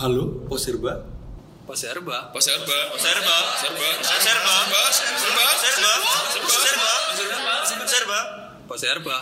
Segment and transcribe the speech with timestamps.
[0.00, 0.96] Halo, Posirba.
[1.68, 2.32] Poserba.
[2.32, 2.78] Poserba.
[2.96, 3.28] Serba.
[3.60, 3.88] Serba.
[4.00, 4.56] Serba.
[4.80, 5.44] Serba.
[5.60, 5.92] Serba.
[7.20, 7.84] Serba.
[7.84, 8.20] Serba.
[8.64, 9.16] Poserba.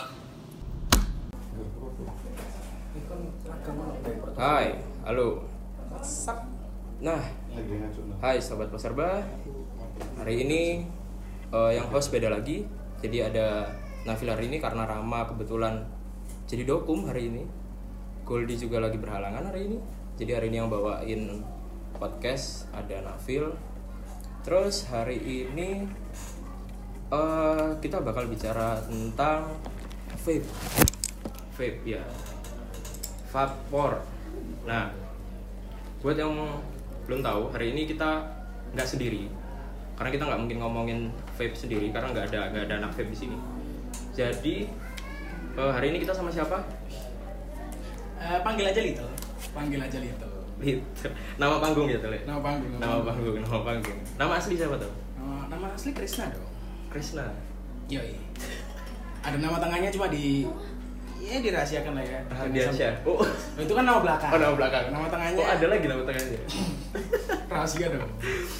[4.39, 5.43] Hai, halo.
[7.03, 7.27] Nah,
[8.23, 9.19] hai sobat Poserba.
[10.15, 10.87] Hari ini
[11.51, 12.63] eh, yang host beda lagi.
[13.03, 13.67] Jadi ada
[14.07, 15.83] Nafil hari ini karena Rama kebetulan
[16.47, 17.43] jadi dokum hari ini.
[18.23, 19.98] Goldi juga lagi berhalangan hari ini.
[20.19, 21.39] Jadi hari ini yang bawain
[21.95, 23.55] podcast ada Nafil.
[24.43, 25.87] Terus hari ini
[27.07, 29.47] eh, kita bakal bicara tentang
[30.19, 30.43] vape.
[31.55, 32.03] Vape ya.
[33.31, 34.03] Vapor.
[34.67, 34.91] Nah,
[36.03, 36.35] buat yang
[37.07, 38.19] belum tahu, hari ini kita
[38.75, 39.31] nggak sendiri,
[39.95, 40.99] karena kita nggak mungkin ngomongin
[41.39, 43.37] vape sendiri, karena nggak ada nggak ada anak vape di sini.
[44.11, 44.67] Jadi
[45.55, 46.59] eh, hari ini kita sama siapa?
[48.19, 49.18] Eh, panggil aja Little.
[49.51, 50.33] Panggil aja Little.
[50.57, 51.11] Little.
[51.37, 52.19] Nama panggung ya Tele?
[52.23, 52.71] Nama panggung.
[52.77, 53.99] Nama panggung, nama panggung.
[54.15, 54.91] Nama asli siapa tuh?
[55.15, 56.47] Nama, nama asli Krisna dong.
[56.89, 57.25] Krishna.
[57.87, 58.13] Yoi.
[59.19, 60.45] Ada nama tengahnya cuma di
[61.19, 62.19] ya dirahasiakan lah ya.
[62.31, 62.95] Rahasia.
[63.03, 63.27] Oh, Oh,
[63.59, 64.31] itu kan nama belakang.
[64.31, 64.83] oh nama belakang.
[64.89, 65.37] Nama tengahnya.
[65.37, 66.39] Oh ada lagi nama tengahnya.
[67.51, 68.09] rahasia dong.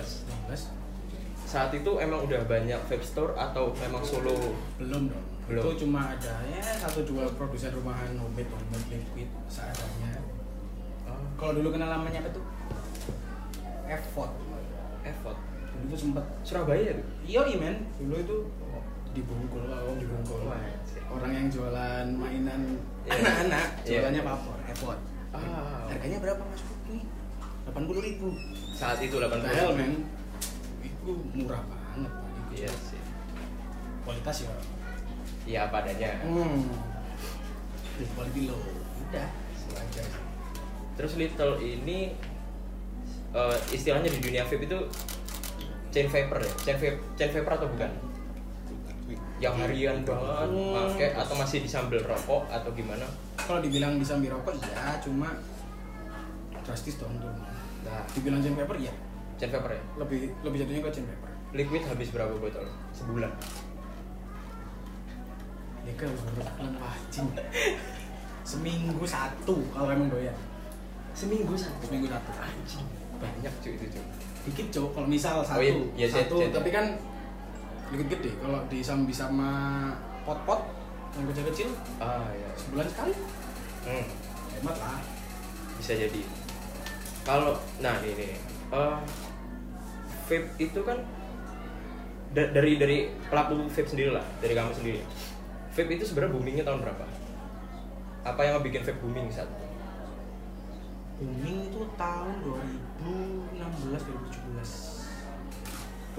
[0.49, 0.83] 15
[1.45, 4.33] saat itu emang udah banyak vape store atau memang solo?
[4.81, 5.25] Belum dong.
[5.45, 5.63] Belum.
[5.69, 10.17] itu cuma ada ya satu dua produsen rumahan homemade homemade liquid seadanya.
[11.05, 12.45] Oh, kalau dulu kenal namanya apa tuh?
[13.85, 14.33] Effort
[15.05, 15.37] effort
[15.77, 16.25] dulu tuh sempet.
[16.41, 17.85] Surabaya tuh iya men.
[18.01, 18.37] Dulu itu
[19.13, 20.49] dibungkul oh dibungkul.
[20.49, 21.05] Wah, anjir.
[21.05, 22.61] orang yang jualan mainan
[23.05, 23.13] Iya.
[23.13, 23.91] anak-anak Iya.
[24.01, 24.99] jualannya vapor effort
[25.37, 25.85] Ah.
[25.91, 27.05] harganya berapa mas Putri?
[27.69, 28.29] 80 ribu
[28.82, 30.03] saat itu 80 Padahal men
[30.82, 32.50] itu murah banget Pak.
[32.50, 32.98] Iya sih
[34.03, 34.50] kualitas ya
[35.47, 36.66] iya apa adanya hmm
[38.19, 38.59] quality low
[39.06, 40.03] udah sih.
[40.93, 42.10] Terus Little ini
[43.31, 44.78] eh, istilahnya di dunia vape itu
[45.94, 46.53] chain vapor ya?
[46.66, 47.91] Chain vape, chain vapor atau bukan?
[49.38, 50.75] Yang harian banget, Hmm.
[50.75, 53.06] pakai atau masih disambil rokok atau gimana?
[53.43, 55.34] kalau dibilang disambil rokok iya cuma
[56.62, 57.31] drastis dong tuh
[57.82, 58.93] Nah, dibilang paper ya
[59.43, 59.82] vapor ya?
[59.98, 62.65] lebih lebih jatuhnya ke chain paper Liquid habis berapa botol?
[62.94, 63.32] Sebulan.
[65.82, 67.26] ya kan harus berbulan wajib
[68.43, 70.34] seminggu satu kalau emang doyan
[71.12, 71.76] Seminggu satu.
[71.84, 72.87] seminggu satu Anjing,
[73.19, 74.04] banyak cuy itu cuy.
[74.43, 76.54] dikit cok kalau misal satu iya, iya, satu iya, iya.
[76.54, 76.87] tapi kan
[77.91, 79.50] dikit gede kalau disambi sama
[80.22, 80.64] pot-pot
[81.12, 81.69] yang kecil-kecil
[81.99, 82.49] Ah ya.
[82.56, 83.12] sebulan sekali
[83.82, 84.06] Hmm,
[84.54, 85.03] hemat lah
[85.75, 86.22] bisa jadi.
[87.22, 88.34] Kalau nah ini
[88.72, 88.99] eh,
[90.27, 90.99] vape itu kan
[92.33, 92.99] da- dari dari
[93.31, 95.00] pelaku vape sendiri lah, dari kamu sendiri.
[95.72, 97.05] Vape itu sebenarnya boomingnya tahun berapa?
[98.22, 99.66] Apa yang bikin vape booming saat itu?
[101.22, 104.02] booming itu tahun 2016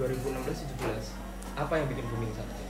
[0.00, 1.60] 2016 17.
[1.60, 2.64] Apa yang bikin booming saat itu?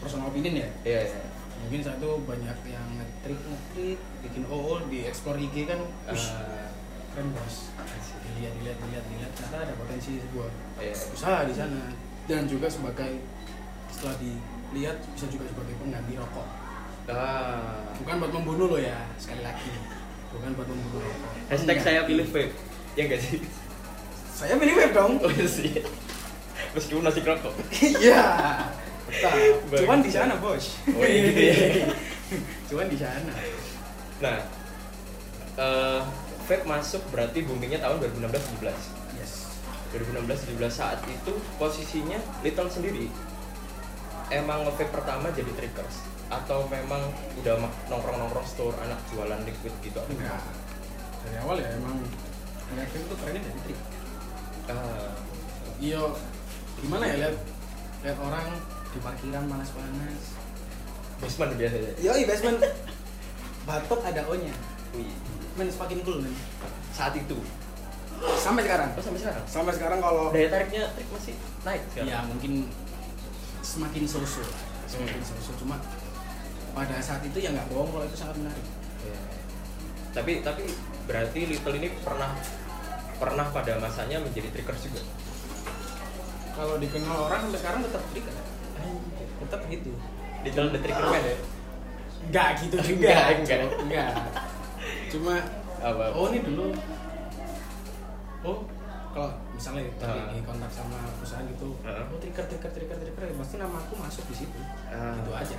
[0.00, 1.20] personal opinion ya Iya, iya.
[1.60, 6.66] Mungkin saat itu banyak yang ngetrik ngetrik bikin OO di explore IG kan Eh,
[7.10, 7.56] keren bos
[8.22, 10.48] dilihat dilihat dilihat dilihat ternyata ada potensi sebuah
[10.78, 10.94] iya.
[10.94, 11.82] usaha di sana
[12.24, 13.18] dan juga sebagai
[13.88, 16.48] setelah dilihat bisa juga sebagai pengganti rokok
[17.10, 17.90] Ah.
[17.98, 19.66] bukan buat membunuh lo ya sekali lagi
[20.30, 21.82] bukan buat membunuh rokok Hashtag Enggak.
[21.84, 22.54] saya pilih vape.
[22.92, 23.42] Ya enggak sih?
[24.30, 25.82] saya pilih vape dong Oh iya sih.
[26.70, 27.50] Meskipun nasi rokok.
[27.98, 28.22] iya
[29.70, 29.80] Bagus.
[29.84, 30.64] cuman di sana bos.
[30.90, 31.56] Oh, gitu ya.
[32.70, 33.32] cuman di sana.
[34.20, 34.36] Nah,
[35.58, 36.00] eh
[36.46, 39.54] vape masuk berarti boomingnya tahun 2016-17 yes.
[39.94, 43.06] 2016 17 saat itu posisinya Little sendiri.
[44.30, 46.06] Emang nge pertama jadi triggers?
[46.30, 47.02] Atau memang
[47.42, 47.58] udah
[47.90, 49.98] nongkrong-nongkrong store anak jualan liquid gitu?
[50.06, 50.38] Enggak.
[50.38, 50.60] Gimana?
[51.20, 51.96] dari awal ya emang
[52.70, 53.80] vape itu kerennya dari trik
[54.70, 55.10] Ah,
[55.82, 55.98] iya.
[56.78, 57.36] Gimana ya lihat
[58.06, 58.54] lihat orang
[58.90, 60.22] di parkiran panas-panas
[61.20, 62.58] basement biasanya Yo, basement
[63.68, 64.54] batuk ada O-nya.
[64.96, 65.12] Wih,
[65.54, 66.34] Men semakin cool men.
[66.90, 67.38] saat itu
[68.36, 68.90] Sampai sekarang.
[68.92, 71.34] oh sampai sekarang Sampai sekarang kalau daya tariknya trik masih
[71.64, 72.52] naik sekarang ya mungkin
[73.60, 74.52] semakin lah.
[74.90, 75.76] Semakin so-so cuma
[76.74, 78.66] pada saat itu ya nggak bohong kalau itu sangat menarik.
[79.06, 79.20] Iya.
[80.10, 80.62] Tapi tapi
[81.06, 82.34] berarti Little ini pernah
[83.20, 85.02] pernah pada masanya menjadi triggers juga.
[86.56, 88.36] Kalau dikenal orang sampai sekarang tetap trik kan?
[89.38, 89.92] Tetap gitu.
[90.40, 91.36] Little the Trigger Man ya.
[92.20, 93.08] Enggak gitu juga.
[93.08, 93.58] Enggak, enggak.
[93.60, 93.72] Cok.
[93.82, 94.10] Enggak.
[95.08, 95.34] Cuma
[95.80, 96.04] Apa?
[96.12, 96.76] oh ini dulu
[98.42, 98.58] oh
[99.10, 100.28] kalau misalnya tadi Ah.
[100.30, 102.04] di kontak sama perusahaan gitu Ah.
[102.04, 105.16] oh trigger trigger trigger trigger ya pasti nama aku masuk di situ Ah.
[105.16, 105.56] gitu aja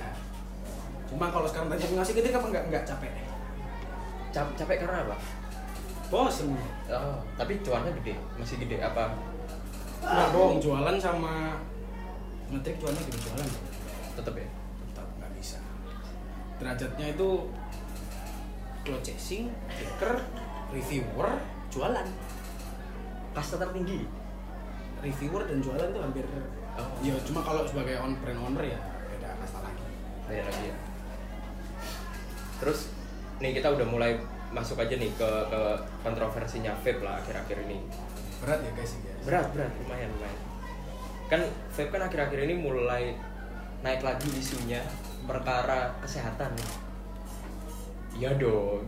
[1.06, 3.12] cuma kalau sekarang tanya ngasih ketik apa enggak enggak capek
[4.30, 5.16] Cap- capek karena apa?
[6.08, 6.54] bosen
[6.88, 9.12] Oh, tapi cuannya gede, masih gede apa?
[9.98, 11.56] nggak bohong jualan sama
[12.52, 13.48] ngetrik cuannya gitu jualan
[14.12, 14.48] Tetep ya.
[14.84, 15.58] tetap nggak bisa
[16.56, 17.28] derajatnya itu
[18.82, 20.20] cloud chasing trigger
[20.70, 21.30] reviewer
[21.68, 22.06] jualan
[23.32, 24.04] Kasta tertinggi.
[25.00, 26.26] reviewer dan jualan itu hampir
[26.72, 26.88] Oh.
[27.00, 29.84] ya cuma kalau sebagai on brand owner ya beda kasta lagi
[30.24, 30.76] Beda lagi ya.
[32.56, 32.88] Terus
[33.36, 34.16] nih kita udah mulai
[34.48, 35.60] masuk aja nih ke ke
[36.00, 37.84] kontroversinya vape lah akhir-akhir ini.
[38.40, 40.38] berat ya guys ya Berat, berat, lumayan, lumayan.
[41.30, 41.42] Kan
[41.74, 43.14] vape kan akhir-akhir ini mulai
[43.82, 44.82] naik lagi isunya
[45.26, 46.54] perkara kesehatan.
[48.14, 48.86] Iya dong.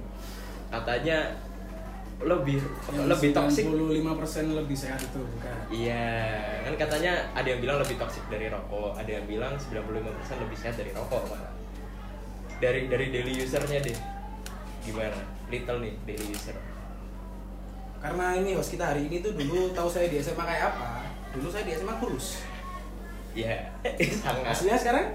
[0.71, 1.35] Katanya
[2.23, 2.63] lebih
[2.95, 3.65] Yang lebih toksik.
[3.67, 8.95] 95% lebih sehat itu bukan Iya, kan katanya ada yang bilang lebih toksik dari rokok,
[8.95, 11.43] ada yang bilang 95% lebih sehat dari rokok, Pak.
[12.63, 13.99] Dari dari daily usernya deh.
[14.87, 15.19] Gimana?
[15.51, 16.55] Little nih daily user.
[18.05, 21.04] karena ini host kita hari ini tuh dulu tahu saya di SMA kayak apa
[21.35, 22.41] dulu saya di SMA kurus
[23.35, 23.67] Iya,
[24.23, 25.07] sangat aslinya sekarang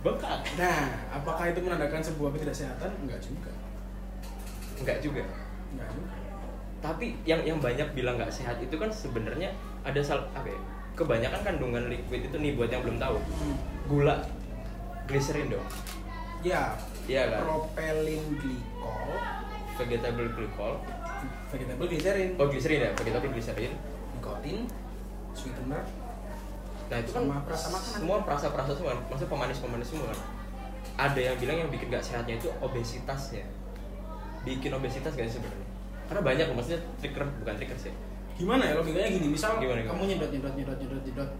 [0.00, 0.46] bengkak.
[0.54, 3.50] nah apakah itu menandakan sebuah ketidaksehatan enggak juga
[4.74, 5.22] Enggak juga.
[5.70, 6.14] enggak juga
[6.78, 9.48] Tapi yang yang banyak bilang nggak sehat itu kan sebenarnya
[9.80, 10.60] ada sal apa ya?
[10.92, 13.16] Kebanyakan kandungan liquid itu nih buat yang belum tahu.
[13.16, 13.56] Hmm.
[13.84, 14.20] Gula,
[15.04, 15.64] glycerin dong.
[16.40, 17.40] ya Iya kan?
[17.42, 19.16] propylene glycol
[19.74, 20.72] Vegetable glycol.
[21.48, 23.72] vegetable glycerin Oh, glycerin ya, vegetable glycerin.
[24.12, 24.58] nikotin
[25.34, 25.82] sweetener
[26.84, 27.96] Nah itu kan Sama perasa makanan.
[27.96, 29.00] semua perasa-perasa semua, kan?
[29.08, 30.18] maksudnya pemanis-pemanis semua kan.
[31.00, 33.40] Ada yang bilang yang bikin gak sehatnya itu obesitasnya.
[34.42, 35.68] Bikin obesitas gak sih sebenarnya?
[36.04, 37.94] Karena banyak loh, maksudnya trigger bukan trigger sih.
[38.34, 39.94] gimana ya logikanya gini misal Gimana, gimana?
[39.94, 41.30] kamu nyedot nyedot nyedot nyedot nyedot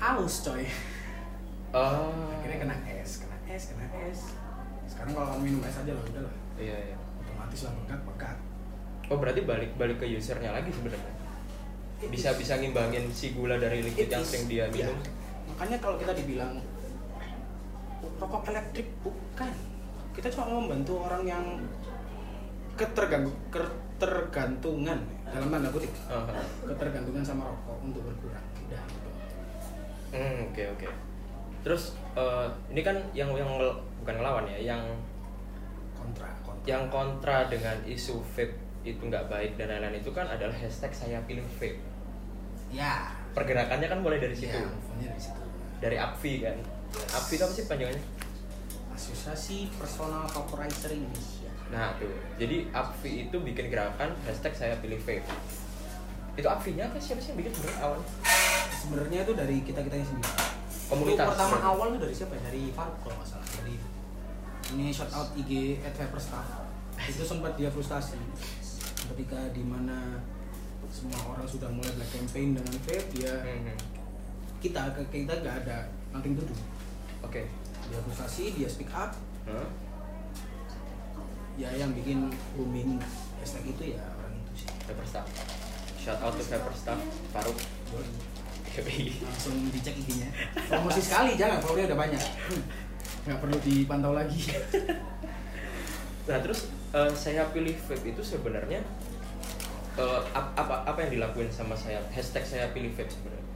[0.00, 0.64] aus coy
[1.70, 2.10] Oh.
[2.34, 4.34] akhirnya kena es kena es kena es
[4.88, 6.96] sekarang kalau kamu minum es aja lah udah lah Iya iya.
[7.20, 8.36] otomatis lah bekat bekat
[9.06, 11.12] Oh berarti balik balik ke usernya lagi sebenarnya.
[12.08, 14.88] Bisa bisa ngimbangin si gula dari liquid yang sering dia iya.
[14.88, 14.98] minum.
[15.50, 16.56] makanya kalau kita dibilang
[18.16, 19.52] rokok elektrik bukan
[20.16, 21.44] kita cuma mau membantu orang yang
[22.80, 24.96] keterganggu ketergantungan
[25.28, 25.92] dalam tanda kutip
[26.64, 29.10] ketergantungan sama rokok untuk berkurang udah gitu.
[30.16, 30.88] Hmm, oke oke.
[31.60, 34.82] Terus eh, ini kan yang yang ngel- bukan ngelawan ya, yang
[35.92, 40.56] kontra kontra yang kontra dengan isu vape itu nggak baik dan lain-lain itu kan adalah
[40.56, 41.89] hashtag saya pilih vape.
[42.70, 44.66] Ya Pergerakannya kan mulai dari situ, ya
[44.98, 45.38] dari situ
[45.78, 46.56] dari APVI kan.
[47.14, 48.04] APVI itu apa sih panjangannya?
[48.90, 55.22] Asosiasi Personal Vaporizer Indonesia Nah tuh, jadi APVI itu bikin gerakan hashtag saya pilih vape.
[56.34, 58.08] Itu APVI-nya apa siapa sih yang bikin sebenarnya awalnya?
[58.80, 60.32] sebenarnya itu dari kita kitanya sendiri
[60.90, 61.22] Komunitas.
[61.22, 62.42] Itu pertama awal itu dari siapa ya?
[62.50, 63.76] dari Faruk kalau nggak salah dari
[64.74, 66.48] ini shout out IG at Vapor Staff
[67.06, 68.18] itu sempat dia frustasi
[69.10, 70.20] ketika di mana
[70.88, 73.76] semua orang sudah mulai black campaign dengan vape dia Mhm.
[74.58, 75.78] kita ke kita nggak ada
[76.10, 76.54] nothing to do
[77.20, 77.44] Oke.
[77.86, 79.12] dia frustasi dia speak up
[79.44, 79.68] Hah?
[81.54, 82.96] ya yang bikin booming
[83.38, 85.26] hashtag itu ya orang itu sih Vaper Staff.
[85.96, 86.96] Shout out to Vaper Staff,
[87.30, 87.58] Faruk.
[87.92, 88.08] Yoi.
[89.26, 90.30] langsung dicek IG-nya
[90.64, 92.62] promosi sekali jangan followernya udah banyak Hmm.
[93.26, 94.40] nggak perlu dipantau lagi
[96.22, 96.60] Nah terus
[96.90, 98.78] eh, saya pilih vape itu sebenarnya
[99.98, 101.98] ap- apa apa yang dilakuin sama saya?
[102.14, 103.46] Hashtag saya pilih vape sebenarnya.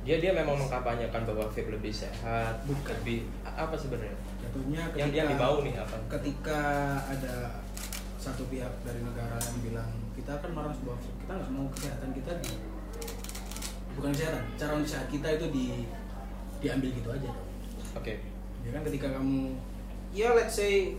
[0.00, 2.94] Dia dia memang mengkampanyekan bahwa vape lebih sehat Bukan.
[3.02, 4.16] lebih apa sebenarnya?
[4.40, 5.96] Jatuhnya yang yang dimau nih apa?
[6.08, 6.60] ketika
[7.04, 7.60] ada
[8.20, 12.32] satu pihak dari negara yang bilang kita kan orang sebuah kita nggak mau kesehatan kita
[12.44, 12.52] di
[13.96, 15.66] bukan kesehatan cara untuk sehat kita itu di
[16.60, 17.30] diambil gitu aja.
[17.32, 18.14] Dong oke.
[18.60, 19.56] Ya kan ketika kamu
[20.12, 20.92] ya let's say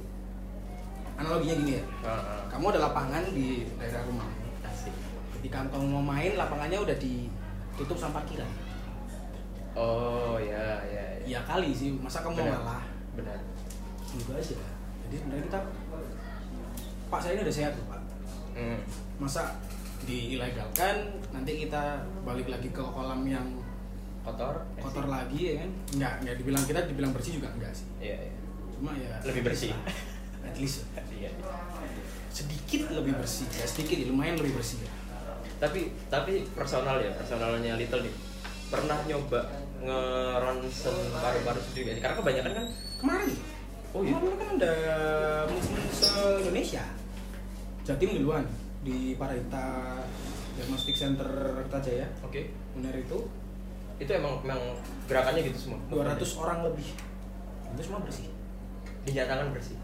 [1.18, 1.84] analoginya gini ya.
[2.02, 2.42] Ah, ah.
[2.50, 4.26] kamu ada lapangan di daerah rumah
[5.42, 8.46] ketika kamu mau main lapangannya udah ditutup sama parkiran.
[9.74, 11.40] Oh ya ya ya.
[11.42, 12.54] Kali sih masa kamu mau Benar.
[12.62, 12.84] ngalah
[13.18, 13.40] benar.
[14.06, 14.62] Gitu aja.
[15.10, 15.60] Jadi sebenarnya kita
[17.10, 18.02] pak saya ini udah sehat pak.
[18.52, 18.78] Hmm.
[19.16, 19.58] masa
[20.04, 23.48] diilegalkan nanti kita balik lagi ke kolam yang
[24.22, 24.60] kotor?
[24.78, 25.70] kotor lagi ya kan?
[25.98, 27.88] Nggak nggak dibilang kita dibilang bersih juga enggak sih.
[27.98, 28.34] Iya iya.
[28.78, 29.74] Cuma ya Lebih bersih.
[30.46, 30.86] at least
[31.18, 31.34] iya.
[32.30, 34.92] Sedikit lebih bersih ya sedikit ya, lumayan lebih bersih ya.
[35.62, 38.16] Tapi tapi personal ya personalnya Little nih.
[38.74, 39.46] Pernah nyoba
[39.82, 42.68] ngeronsen paru-paru sendiri karena kebanyakan kan
[43.02, 43.32] kemarin
[43.92, 44.16] Oh, iya?
[44.16, 44.76] kemarin kan ada
[45.52, 46.86] movement se Indonesia
[47.84, 48.48] Jatim duluan
[48.86, 50.00] di Parita
[50.56, 51.28] Diagnostic Center
[51.66, 52.08] Kertajaya.
[52.24, 52.54] Oke.
[52.78, 53.26] Uner itu.
[53.98, 55.80] Itu emang emang gerakannya gitu semua?
[55.90, 56.88] 200 orang lebih.
[57.74, 58.30] Itu semua bersih.
[59.06, 59.78] Dinyatakan bersih?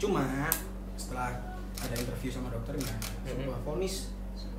[0.00, 0.48] Cuma
[0.96, 1.36] setelah
[1.78, 2.90] ada interview sama dokternya
[3.28, 4.10] sebuah vonis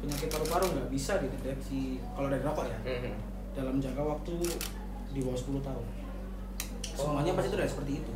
[0.03, 1.81] penyakit paru-paru nggak bisa dideteksi
[2.12, 2.79] kalau dari rokok ya.
[2.83, 3.13] Mhm.
[3.53, 4.33] dalam jangka waktu
[5.10, 5.86] di bawah 10 tahun.
[6.91, 7.36] Semuanya Oh.
[7.38, 8.12] pasti itu udah seperti itu.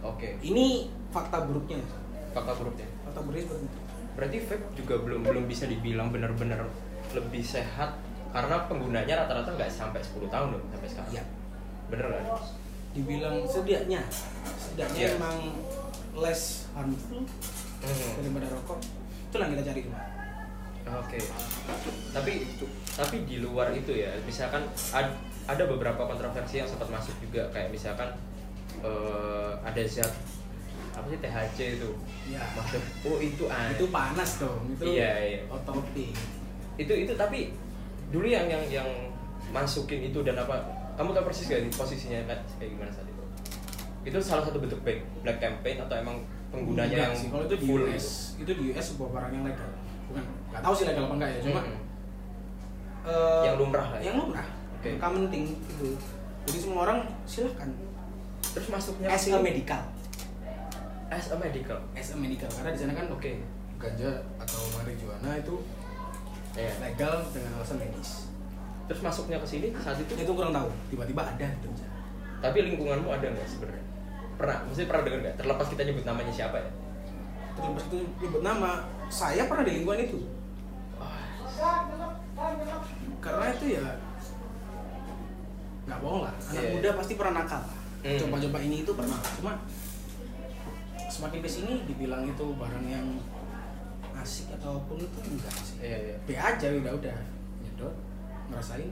[0.00, 0.28] Oke.
[0.40, 0.66] Ini
[1.10, 1.82] fakta buruknya.
[2.30, 2.86] Fakta buruknya?
[3.02, 3.78] Fakta buruknya seperti itu.
[4.14, 6.70] Berarti vape juga belum belum bisa dibilang benar-benar
[7.12, 7.98] lebih sehat
[8.30, 11.12] karena penggunanya rata-rata nggak sampai 10 tahun dong sampai sekarang.
[11.12, 11.24] Ya
[11.86, 12.24] bener kan
[12.92, 14.00] dibilang setidaknya
[14.56, 15.10] setidaknya Iya.
[15.18, 15.36] emang
[16.14, 17.26] less harmful
[17.76, 18.22] Mhm.
[18.22, 18.78] daripada rokok.
[19.26, 20.00] Itu yang kita cari cuma
[20.86, 21.18] Oke.
[22.14, 22.32] Tapi
[22.94, 24.62] tapi di luar itu ya, misalkan
[24.94, 28.10] ad- ada beberapa kontroversi yang sempat masuk juga kayak misalkan
[28.82, 30.10] eh, ada zat
[30.96, 31.90] apa sih THC itu
[32.30, 32.82] ya masuk.
[33.04, 33.68] Oh itu ah.
[33.68, 35.40] itu panas dong itu Iya, iya.
[35.52, 36.14] otopik
[36.76, 37.52] itu itu tapi
[38.08, 38.88] dulu yang yang yang
[39.52, 40.60] masukin itu dan apa
[40.96, 43.22] kamu tahu persis gak nih posisinya kan kayak gimana saat itu?
[44.08, 46.16] Itu salah satu bentuk black, black campaign atau emang
[46.48, 48.06] penggunanya Enggak yang sih kalau itu di full US
[48.40, 49.70] itu di US sebuah barang yang legal
[50.56, 51.76] nggak tahu sih legal apa enggak ya cuma Mhm.
[53.04, 54.04] eh, Yang lumrah lah ya?
[54.06, 54.48] yang lumrah
[54.96, 55.88] common thing itu
[56.44, 57.68] jadi semua orang silahkan
[58.46, 59.82] Terus masuknya as ke a medical
[61.06, 61.78] as a medical.
[61.92, 63.36] as a medical karena di sana kan Oke.
[63.76, 65.60] ganja atau marijuana itu
[66.56, 66.72] Iya.
[66.80, 68.32] legal dengan alasan medis
[68.86, 71.98] Terus masuknya ke sini saat itu itu kurang tahu tiba-tiba ada gitu misalnya.
[72.38, 73.82] Tapi lingkunganmu ada nggak sebenarnya?
[74.36, 75.36] Pernah, maksudnya pernah dengar nggak?
[75.36, 76.70] Terlepas kita nyebut namanya siapa ya?
[77.56, 78.70] terlepas itu nyebut nama
[79.08, 80.20] saya pernah di lingkungan itu
[83.36, 83.86] karena itu ya
[85.86, 87.62] nggak bohong lah anak Iya, muda pasti pernah nakal
[87.96, 88.18] Hmm.
[88.22, 89.52] coba-coba ini itu pernah cuma
[91.10, 93.18] semakin ke sini dibilang itu barang yang
[94.14, 96.16] asik ataupun itu enggak sih Iya, iya.
[96.22, 97.16] be aja udah udah
[97.60, 97.94] nyedot
[98.46, 98.90] ngerasain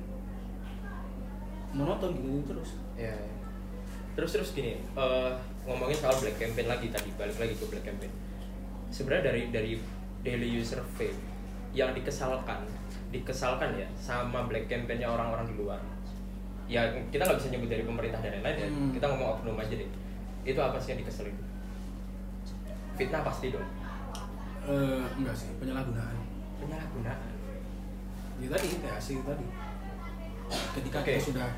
[1.71, 3.15] monoton gitu terus Iya.
[3.15, 3.33] iya.
[4.15, 5.31] Terus terus gini, eh,
[5.67, 8.15] ngomongin soal black campaign lagi tadi, balik lagi ke black campaign.
[8.87, 9.73] Sebenarnya dari dari
[10.23, 11.19] daily user vape
[11.71, 12.63] yang dikesalkan,
[13.15, 15.79] dikesalkan ya sama black campaignnya orang-orang di luar.
[16.67, 18.69] Ya kita nggak bisa nyebut dari pemerintah dan lain-lain ya.
[18.69, 18.91] Hmm.
[18.91, 19.91] Kita ngomong oknum aja deh.
[20.43, 21.37] Itu apa sih yang dikeselin?
[22.95, 23.67] Fitnah pasti dong.
[24.65, 26.17] Eh, enggak sih penyalahgunaan
[26.57, 27.33] Penyalahgunaan.
[28.35, 29.47] ya tadi THC itu tadi
[30.75, 31.13] ketika Oke.
[31.13, 31.49] kita sudah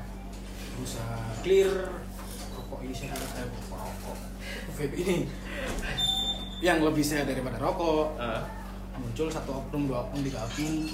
[0.75, 1.71] berusaha clear
[2.53, 4.17] rokok ini sehat eh rokok
[4.75, 5.25] vape ini
[6.59, 8.43] yang lebih sehat daripada rokok Ah.
[8.93, 10.85] muncul satu oknum dua oknum tiga oknum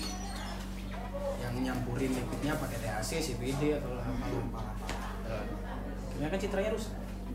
[1.55, 4.61] nyampurin liquidnya pakai THC, CBD atau apa apa
[5.23, 5.45] Ah.
[6.07, 6.93] akhirnya kan citranya rusak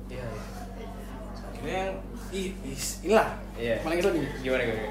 [0.08, 0.42] Iya, iya.
[1.48, 1.96] akhirnya yang
[2.66, 3.74] is- inilah Iya.
[3.80, 4.82] paling kesel nih Gimana gimana?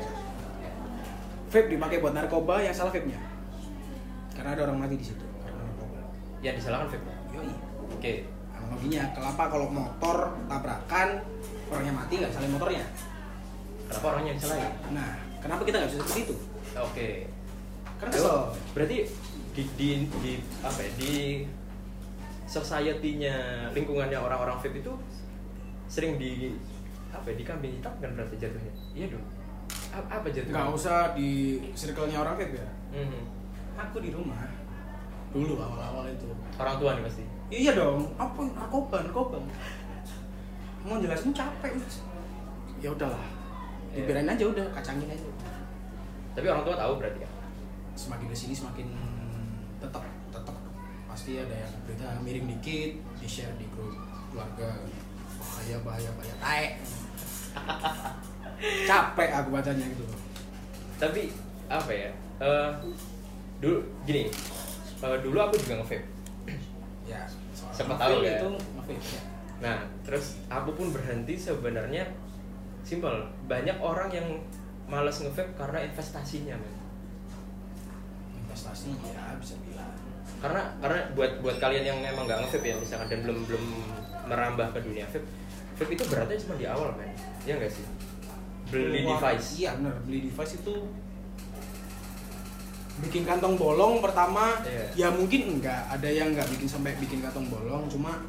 [1.48, 3.20] vape dipakai buat narkoba yang salah vape nya
[4.32, 5.26] karena ada orang mati di situ
[6.40, 7.12] Yang disalahkan vape.
[7.32, 7.52] yoi
[7.90, 8.14] Oke.
[8.52, 11.10] analoginya kenapa kalau motor tabrakan
[11.68, 12.86] orangnya mati nggak saling motornya
[13.88, 14.72] Kenapa orangnya disalahin?
[14.92, 16.36] nah kenapa kita nggak bisa seperti itu
[16.76, 17.10] Oke.
[17.24, 17.37] kan
[18.00, 18.98] kesel Berarti
[19.52, 21.14] di, di, di apa ya di
[22.46, 23.36] society-nya
[23.72, 24.94] lingkungannya orang-orang vape itu
[25.88, 26.56] sering di
[27.10, 28.74] apa ya, dikambing hitamkan berarti jatuhnya.
[28.94, 29.26] Iya dong.
[29.90, 30.54] A- apa jatuhnya?
[30.54, 31.30] nggak usah di
[31.74, 33.22] circle-nya orang vape ya Mhm.
[33.76, 34.48] aku di rumah
[35.28, 37.24] dulu awal-awal itu Orang tua nih pasti.
[37.50, 39.38] iya dong apa narkoba narkoba
[40.82, 41.76] mau jelasin capek
[42.78, 43.20] ya udahlah
[43.92, 44.02] Iya.
[44.02, 45.28] dibiarin aja udah kacangin aja
[46.32, 47.27] Tapi orang tua tahu berarti ya.
[47.98, 48.88] Semakin ke sini semakin
[49.82, 50.56] tetap tetap
[51.10, 53.98] pasti ada yang berita miring dikit di share di grup
[54.30, 54.70] keluarga.
[55.38, 56.36] Bahaya bahaya bahaya.
[56.38, 56.72] Taek
[58.90, 60.06] capek aku bacanya gitu
[60.98, 61.30] tapi
[61.70, 62.10] apa ya
[62.42, 62.70] eh,
[63.62, 64.30] dulu gini.
[64.98, 66.02] Eh, dulu aku juga nge
[67.06, 67.22] ya
[67.74, 68.42] Siapa tahu ya.
[68.42, 69.22] itu nge-vape, ya.
[69.62, 72.06] nah terus aku pun berhenti sebenarnya.
[72.82, 74.28] Simple banyak orang yang
[74.90, 76.77] malas nge karena investasinya men
[78.58, 79.94] investasi ya bisa bilang
[80.42, 83.64] karena karena buat buat kalian yang memang nggak nge ya misalkan dan belum belum
[84.26, 85.30] merambah ke dunia vape
[85.78, 87.14] vape itu beratnya cuma di awal men
[87.46, 87.86] ya nggak sih
[88.74, 90.74] beli Keluar- device iya bener beli device itu
[92.98, 94.86] bikin kantong bolong pertama Iya.
[94.98, 98.26] ya mungkin enggak ada yang enggak bikin sampai bikin kantong bolong cuma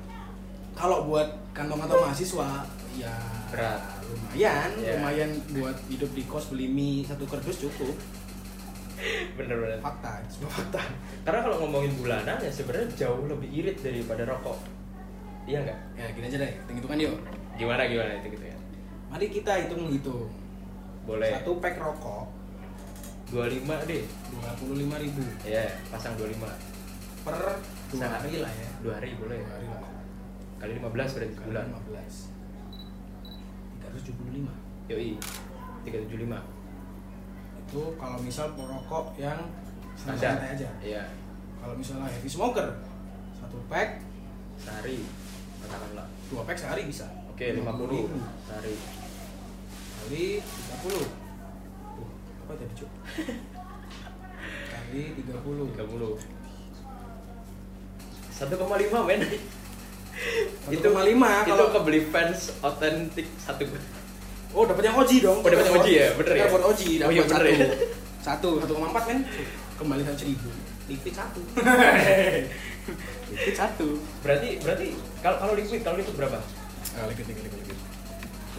[0.76, 1.25] kalau buat
[1.56, 3.16] kantong-kantong mahasiswa ya
[3.49, 3.80] Berat.
[4.04, 4.92] lumayan Iya.
[5.00, 7.97] lumayan buat hidup di kos beli mie satu kardus cukup
[9.37, 9.78] bener-bener.
[9.81, 10.83] Fakta sebuah fakta.
[11.23, 14.59] Karena kalau ngomongin bulanan ya sebenarnya jauh lebih irit daripada rokok.
[15.49, 15.78] Iya nggak?
[15.97, 17.14] Ya gini aja deh hitung hitungan yuk.
[17.57, 18.57] Gimana gimana itu gitu ya?
[19.09, 20.28] Mari kita hitung hitung.
[21.09, 21.33] Boleh.
[21.40, 22.28] Satu pack rokok.
[23.33, 24.05] 25 deh.
[24.33, 25.21] Dua puluh lima ribu.
[25.45, 26.37] Ya pasang 25
[27.26, 27.37] per
[27.93, 28.69] dua hari lah ya.
[28.81, 29.37] dua hari boleh.
[29.40, 29.83] Dua hari lah.
[30.59, 32.35] Kali 15 berarti sebulan 15
[33.95, 35.14] 375 yoi
[35.87, 36.58] 375
[37.69, 39.37] itu kalau misal perokok yang
[39.93, 40.69] standar santai aja.
[40.81, 41.05] Iya.
[41.61, 42.81] Kalau misalnya heavy smoker
[43.37, 44.01] satu pack
[44.57, 45.05] sehari
[45.61, 46.09] katakanlah.
[46.33, 47.05] dua pack sehari bisa.
[47.29, 48.09] Oke 50
[48.49, 48.75] sehari.
[49.99, 51.05] Kali 30 uh,
[52.47, 52.91] apa tadi cuk?
[54.73, 56.39] Kali 30 30
[58.39, 59.21] 1,5 men.
[60.73, 63.69] Itu 1,5 itu kalau- kebeli fans otentik satu
[64.55, 65.38] oh dapat yang oji dong.
[65.45, 66.09] Oh, dapat yang oji ya?
[66.17, 66.43] Bener ya?
[66.49, 67.69] dapat oji Oh, iya, dapat bener ya?
[68.19, 69.19] satu satu koma empat kan
[69.78, 70.49] kembali satu ribu.
[70.88, 71.40] Liquid satu.
[73.33, 73.88] Liquid satu.
[74.25, 74.87] Berarti berarti
[75.21, 76.38] kalau kalau liquid kalau liquid berapa?
[76.97, 77.78] Ah, liquid liquid liquid liquid.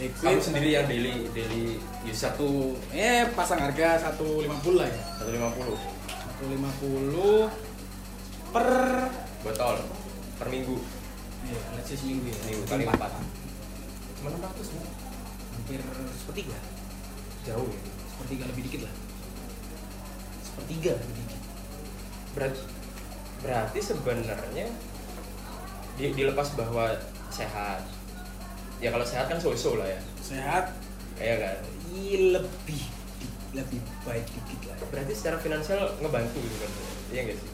[0.00, 1.76] Kamu sendiri yang daily daily
[2.08, 4.48] use satu eh pasang harga 150
[4.80, 5.02] lah ya?
[5.28, 5.76] 150
[6.40, 7.52] 150
[8.54, 8.68] per
[9.44, 9.76] botol
[10.40, 10.76] per minggu.
[11.44, 12.36] Ya let's say seminggu ya.
[12.40, 13.12] Seminggu kali empat.
[14.20, 14.80] cuma 600 Bu.
[15.54, 15.80] Hampir
[16.16, 16.58] sepertiga.
[17.46, 17.80] Jauh ya?
[18.14, 18.94] Sepertiga lebih dikit lah.
[20.44, 21.40] Sepertiga lebih dikit.
[22.36, 22.60] Berarti
[23.40, 24.66] berarti sebenarnya
[25.96, 26.92] di- dilepas bahwa
[27.32, 27.82] sehat.
[28.80, 30.00] Ya kalau sehat kan so-so lah ya.
[30.20, 30.72] Sehat?
[31.16, 31.56] Kayak kan?
[31.96, 32.82] I- lebih
[33.50, 34.76] lebih baik dikit lah.
[34.94, 36.70] Berarti secara finansial ngebantu gitu kan?
[37.10, 37.50] Iya nggak sih?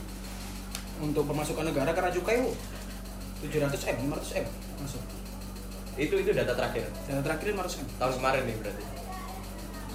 [1.00, 2.52] Untuk pemasukan negara karena cukai Bu,
[3.44, 4.46] 700 m 500 m
[4.80, 5.02] masuk
[5.96, 6.84] itu itu data terakhir.
[7.08, 8.84] Data terakhir 500 m tahun kemarin nih berarti.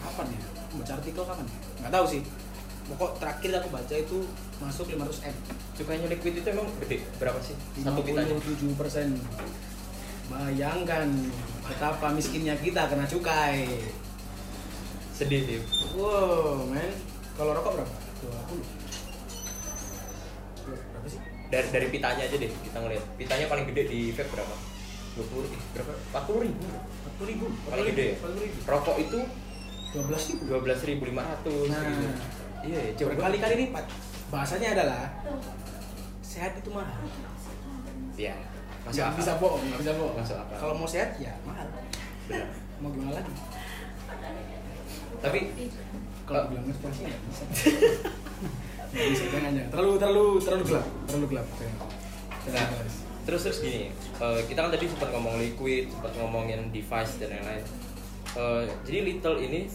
[0.02, 0.42] Kapan ya?
[0.72, 1.58] Baca artikel kapan ya?
[1.86, 2.22] nggak tahu sih.
[2.90, 4.18] Pokok terakhir aku baca itu
[4.58, 5.36] masuk 500 m.
[5.78, 7.06] Cukainya liquid itu emang gede?
[7.22, 7.54] Berapa sih?
[7.86, 9.08] Satu pitanya 57 persen.
[10.26, 11.06] Bayangkan
[11.70, 13.70] betapa miskinnya kita kena cukai.
[15.14, 15.62] Sedih sih
[15.94, 16.90] wow men.
[17.38, 17.94] Kalau rokok berapa?
[18.26, 18.58] 20
[20.66, 21.22] berapa sih?
[21.54, 23.06] Dari dari pitanya aja deh kita ngeliat.
[23.22, 24.71] Pitanya paling gede di vape berapa
[25.12, 25.94] 20 eh, berapa?
[26.16, 26.64] 40 ribu.
[27.20, 27.46] 40 ribu.
[27.68, 28.16] Paling gede ya?
[28.24, 28.58] 40 ribu.
[28.64, 29.20] Rokok itu
[29.92, 30.42] 12 ribu?
[30.48, 31.84] 12.500 Nah.
[31.84, 32.08] gitu.
[32.62, 33.18] iya jauh banget.
[33.20, 33.86] berkali-kali lipat
[34.32, 35.04] bahasanya adalah
[36.24, 37.02] sehat itu mahal.
[38.16, 38.36] Iya.
[38.88, 40.16] Masuk nggak bisa bohong nggak bisa bohong.
[40.16, 40.58] Masuk akal.
[40.58, 41.68] kalau mau sehat ya mahal.
[42.32, 42.48] Benar.
[42.80, 43.34] mau gimana lagi?
[45.22, 45.40] Tapi
[46.24, 47.44] kalau bilang responsif nggak bisa.
[48.92, 49.70] Nggak bisa jangan jangan.
[49.76, 50.86] Terlalu terlalu terlalu gelap.
[51.10, 51.48] Terlalu gelap.
[52.48, 53.11] Nah.
[53.32, 57.64] Terus terus gini, eh, kita kan tadi sempat ngomong liquid, sempat ngomongin device dan lain-lain.
[58.36, 59.72] Eh, jadi Little ini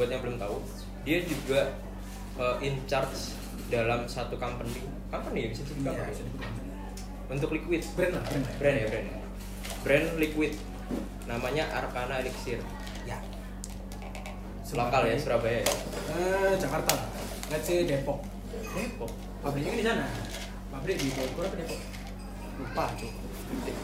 [0.00, 0.56] buat yang belum tahu,
[1.04, 1.68] dia juga
[2.40, 3.36] eh, in charge
[3.68, 4.80] dalam satu company,
[5.12, 6.48] company ya bisa disebut Iya, company.
[7.28, 9.08] Untuk liquid, brand lah brand brand ya brand,
[9.84, 10.52] brand liquid,
[11.28, 12.56] namanya Arcana Elixir,
[13.04, 13.20] ya.
[14.74, 15.74] Lokal ya Surabaya ya.
[16.08, 17.04] Eh, Jakarta
[17.52, 18.24] let's say Depok.
[18.72, 19.12] Depok,
[19.44, 20.06] pabriknya kan di sana.
[20.72, 21.93] Pabrik di Bogor apa Depok
[22.64, 23.12] lupa cuy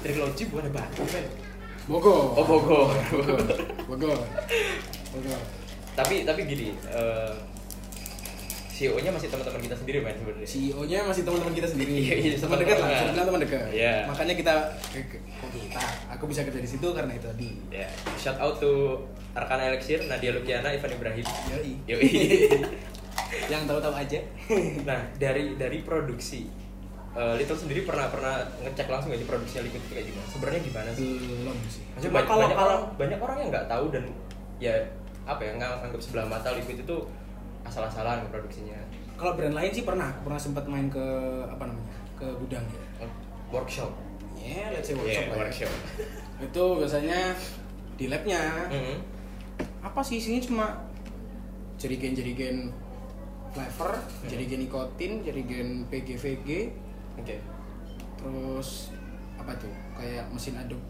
[0.01, 1.25] Trilogy bukan batu kan?
[1.85, 2.89] Bogor Oh, Bogor.
[3.13, 3.39] Bogor
[3.89, 4.19] Bogor
[5.13, 5.41] Bogor
[5.95, 7.35] Tapi tapi gini, eh,
[8.73, 10.47] CEO-nya masih teman-teman kita sendiri main sebenarnya.
[10.49, 11.93] CEO-nya masih teman-teman kita sendiri.
[11.93, 13.69] Iya, iya, teman dekat lah, bisa dibilang teman dekat.
[13.77, 13.95] Iya.
[14.09, 17.51] Makanya kita kok kita, aku bisa kerja di situ karena itu tadi.
[17.69, 17.85] Ya,
[18.17, 19.05] shout out to
[19.37, 21.27] Arkana Elixir, Nadia Lukiana, Ivan Ibrahim.
[21.53, 21.73] Yoi.
[21.85, 22.09] Yoi.
[23.53, 24.21] Yang tahu-tahu aja.
[24.89, 26.49] nah, dari dari produksi
[27.13, 30.27] eh, Little sendiri pernah pernah ngecek langsung gak sih produksinya liquid itu kayak gimana?
[30.29, 31.11] Sebenarnya gimana sih?
[31.19, 31.83] Belum sih.
[31.91, 34.05] Maksudnya Cuma banyak, kalau banyak kalau orang banyak orang yang nggak tahu dan
[34.59, 34.75] ya
[35.25, 36.97] apa ya nggak anggap sebelah mata liquid itu
[37.63, 38.79] asal-asalan produksinya.
[39.15, 41.07] kalau brand lain sih pernah, aku pernah sempat main ke
[41.45, 41.93] apa namanya?
[42.17, 43.05] ke gudang ya.
[43.49, 43.93] Workshop.
[44.33, 45.41] Ya, let's say workshop Yeah, ya.
[45.41, 45.73] workshop.
[46.49, 47.37] Itu biasanya
[47.97, 48.41] di labnya
[48.73, 48.97] Mhm.
[49.83, 50.67] apa sih isinya cuma
[51.77, 52.73] jerigen-jerigen
[53.51, 56.71] flavor, jerigen nikotin, jerigen PGVG,
[57.21, 57.37] oke
[58.17, 58.93] terus
[59.37, 60.81] apa tuh kayak mesin aduk.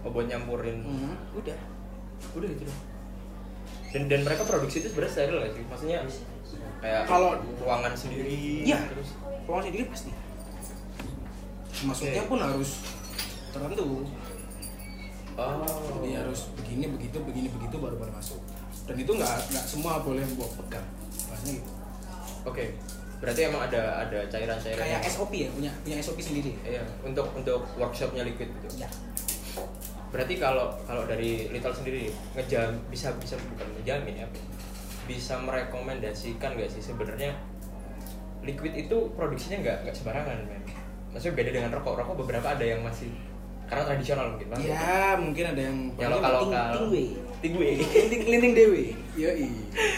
[0.00, 1.58] oh buat nyampurin Hmm, udah.
[2.32, 2.80] udah gitu dong
[3.88, 5.98] dan dan mereka produksi itu sebenarnya steril nggak sih maksudnya
[6.78, 8.78] kayak Kalau- ruangan sendiri Iya.
[8.86, 10.12] terus Ruang sendiri pasti.
[11.80, 12.28] Masuknya Oke.
[12.28, 12.70] pun harus
[13.48, 14.04] tertentu.
[15.32, 18.36] oh Jadi harus begini begitu begini begitu baru boleh masuk.
[18.84, 20.84] Dan itu nggak nggak semua boleh bawa pegang.
[21.26, 21.70] Maksudnya gitu.
[22.44, 22.64] oke
[23.18, 26.52] berarti emang ada ada cairan-cairan Kayak yang- SOP ya punya punya SOP sendiri.
[26.62, 28.86] iya untuk untuk workshopnya liquid gitu Ya.
[30.08, 34.26] berarti kalau kalau dari Little sendiri ngejam bisa bisa bukan ngejamin ya
[35.04, 37.34] bisa merekomendasikan nggak sih sebenarnya
[38.40, 40.62] liquid itu produksinya nggak nggak sembarangan men
[41.10, 43.10] maksudnya beda dengan rokok rokok beberapa ada yang masih
[43.64, 44.60] karena tradisional mungkin Bang.
[44.62, 46.72] Ya mungkin ada yang Ya, lokal- ting- lokal.
[46.72, 47.02] tingwe.
[47.38, 48.84] tingwe Linting linting dewi.
[49.12, 49.48] Yoi.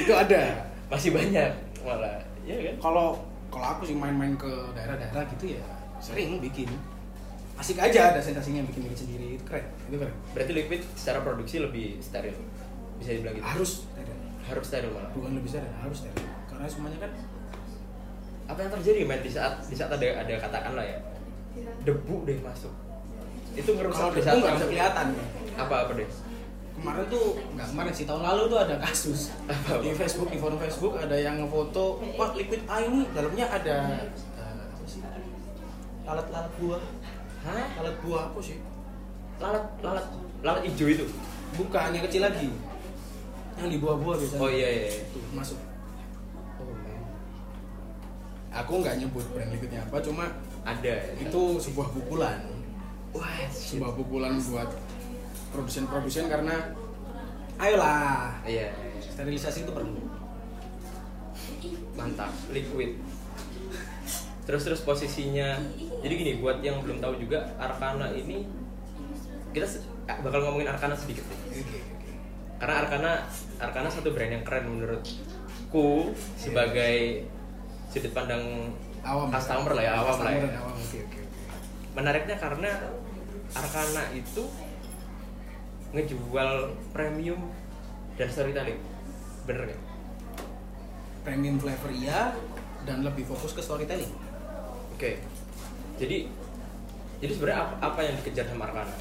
[0.03, 0.67] Itu ada.
[0.87, 2.19] masih banyak malah
[2.51, 3.07] ya kan Kalau
[3.51, 5.63] kalau aku sih main-main ke daerah-daerah gitu ya
[6.01, 6.71] sering bikin.
[7.61, 9.67] Asik aja ada sensasinya bikin bikin sendiri itu keren.
[9.91, 10.15] Itu keren.
[10.33, 12.33] berarti liquid secara produksi lebih steril
[12.97, 14.17] bisa dibilang gitu Harus steril.
[14.49, 16.25] harus steril malah Bukan lebih steril, harus steril.
[16.49, 17.13] Karena semuanya kan
[18.51, 20.99] apa yang terjadi men di saat di saat ada ada katakanlah ya
[21.87, 22.75] debu deh masuk
[23.55, 25.07] itu ngerusak kalau di debu saat nggak bisa kelihatan.
[25.55, 26.09] apa apa deh
[26.81, 29.21] Kemarin tuh nggak kemarin sih tahun lalu tuh ada kasus.
[29.85, 33.77] Di Facebook di forum Facebook ada yang ngefoto wah liquid eye ini dalamnya ada
[34.41, 34.57] eh,
[36.09, 36.83] lalat-lalat buah.
[37.45, 37.65] Hah?
[37.85, 38.57] Lalat buah apa sih?
[39.37, 40.07] Lalat lalat
[40.41, 41.05] lalat hijau itu?
[41.61, 42.49] Bukan yang kecil lagi.
[43.61, 44.41] Yang di buah-buah biasanya.
[44.41, 45.05] Oh iya iya iya.
[45.13, 45.61] Tuh, masuk.
[46.57, 47.05] Oh men
[48.51, 50.25] aku nggak nyebut brand liquidnya apa cuma
[50.65, 50.97] ada.
[50.97, 51.13] ya.
[51.21, 52.41] itu sebuah pukulan.
[53.13, 54.73] Wah sebuah pukulan buat
[55.51, 56.57] produsen-produsen karena
[57.57, 58.41] ayolah.
[58.43, 58.73] Iya.
[59.03, 59.99] Sterilisasi itu perlu.
[61.95, 62.33] Mantap.
[62.51, 62.97] Liquid.
[64.47, 65.59] Terus terus posisinya.
[66.01, 68.49] Jadi gini buat yang belum tahu juga Arkana ini
[69.51, 71.63] kita se- bakal ngomongin Arkana sedikit nih.
[72.57, 73.13] Karena Arkana
[73.61, 77.27] Arkana satu brand yang keren menurutku sebagai
[77.91, 78.71] sudut pandang
[79.03, 80.47] awam customer lah ya awam lah ya.
[80.63, 80.77] awam.
[81.99, 82.71] Menariknya karena
[83.51, 84.43] Arkana itu
[85.91, 87.51] ngejual premium
[88.15, 88.79] dan storytelling
[89.49, 89.81] bener gak?
[91.27, 92.35] premium flavor iya
[92.89, 94.11] dan lebih fokus ke storytelling
[95.01, 95.17] Oke.
[95.97, 96.29] Jadi
[97.25, 98.93] jadi sebenarnya apa, apa yang dikejar sama Arkana?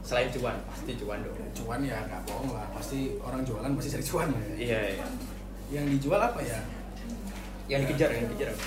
[0.00, 1.36] Selain cuan, pasti cuan dong.
[1.52, 4.40] cuan ya nggak bohong lah pasti orang jualan pasti cari cuan ya.
[4.56, 5.06] Iya, iya.
[5.68, 6.56] yang dijual apa ya
[7.68, 8.64] Yang dikejar, yang dikejar apa?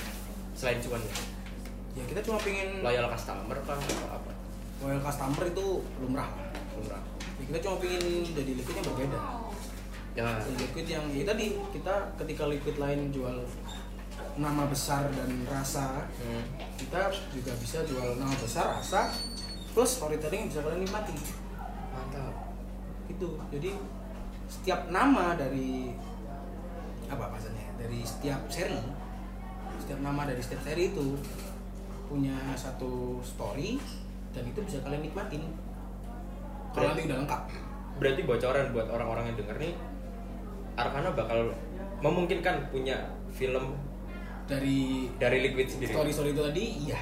[0.54, 1.02] Selain cuan,
[1.98, 4.32] ya kita cuma pengen loyal customer kan atau apa?
[4.86, 5.66] loyal customer itu
[6.06, 6.30] lumrah
[6.78, 7.02] Lumrah.
[7.44, 9.20] Ya, kita cuma pengen jadi liquid yang berbeda.
[10.14, 13.44] Ya, Jadi liquid yang ya tadi kita ketika liquid lain jual
[14.38, 16.44] nama besar dan rasa hmm.
[16.80, 19.10] kita juga bisa jual nama besar rasa
[19.74, 21.18] plus storytelling yang bisa kalian nikmati.
[21.94, 22.34] Mantap.
[23.10, 23.72] itu jadi
[24.48, 25.98] setiap nama dari
[27.10, 28.80] apa bahasanya dari setiap seri
[29.82, 31.18] setiap nama dari setiap seri itu
[32.08, 33.82] punya satu story
[34.34, 35.44] dan itu bisa kalian nikmatin
[36.74, 37.42] kalau nanti udah lengkap
[37.94, 39.74] Berarti bocoran buat orang-orang yang denger nih,
[40.74, 41.54] Arkana bakal
[42.00, 42.98] memungkinkan punya
[43.30, 43.78] film
[44.44, 45.94] dari dari Liquid sendiri.
[45.94, 47.02] story story itu tadi iya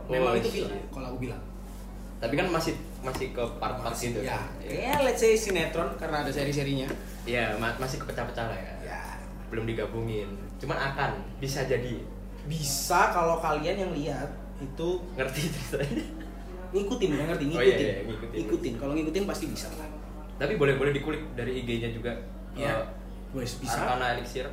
[0.00, 0.64] Oh, memang itu shit.
[0.64, 1.42] film kalau aku bilang
[2.16, 4.18] Tapi kan masih masih ke part-part gitu.
[4.18, 6.88] ya Iya, ya let's say sinetron karena ada seri serinya
[7.22, 8.72] Iya, ma- masih kepecah-pecah lah ya.
[8.88, 9.00] ya
[9.48, 10.32] Belum digabungin.
[10.56, 12.00] Cuman akan bisa jadi
[12.44, 16.04] bisa kalau kalian yang lihat itu ngerti ceritanya.
[16.78, 18.36] Ngikutin ya ngerti Oh, ngikutin iya, iya, ngikutin.
[18.38, 19.88] ngikutin kalau ngikutin pasti bisa lah
[20.38, 22.14] Tapi boleh boleh dikulik dari IG-nya juga.
[22.54, 22.78] Iya.
[22.78, 22.82] Eh,
[23.34, 24.46] Wes bisa Arkana Elixir.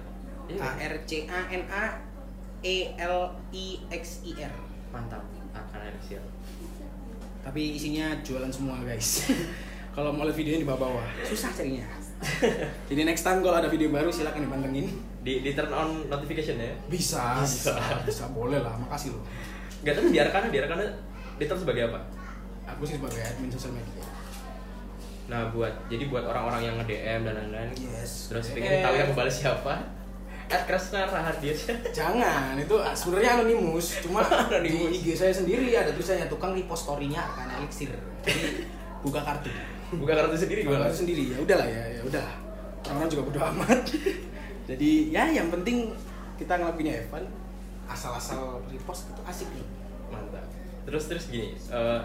[0.45, 0.57] Iya.
[0.59, 1.85] A R C A N A
[2.59, 3.17] E L
[3.51, 4.53] I X I R
[4.89, 5.21] Mantap.
[5.51, 6.19] Arkana Elixir.
[7.41, 9.29] tapi isinya jualan semua guys
[9.95, 11.85] kalau mau lihat videonya di bawah-bawah susah carinya
[12.89, 14.89] jadi next time kalau ada video baru silakan dipantengin
[15.21, 16.73] Di, di turn on notification ya.
[16.89, 17.77] bisa Bisa.
[17.77, 19.21] bisa bisa boleh lah makasih loh
[19.81, 20.81] Gak tahu di Arkana, di Arkana
[21.37, 22.01] ditaruh sebagai apa?
[22.65, 24.05] Aku sih sebagai admin sosial media
[25.25, 27.73] Nah, buat jadi buat orang-orang yang nge-DM dan lain-lain.
[27.73, 29.73] yes Terus Eh, pengen tahu yang membalas siapa?
[30.45, 31.57] At Krasna Rahardian.
[31.89, 34.93] jangan itu sebenarnya anonimus cuma Anonimus.
[34.93, 37.89] di IG saya sendiri ada tulisannya tukang repost story-nya akan elixir
[38.21, 38.69] jadi
[39.01, 39.49] buka kartu
[39.91, 40.85] Buka kartu sendiri buka gimana?
[40.85, 42.25] kartu sendiri ya udahlah ya ya udah
[42.85, 43.79] orang-orang juga bodo amat
[44.69, 45.89] jadi ya yang penting
[46.37, 47.25] kita ngelakuinnya Evan
[47.85, 49.65] asal-asal repost itu asik nih
[50.05, 50.45] Mantap.
[50.85, 51.99] Terus terus gini, eh,